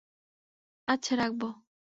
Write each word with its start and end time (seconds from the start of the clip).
আচ্ছা, 0.87 1.13
রাখব। 1.15 1.41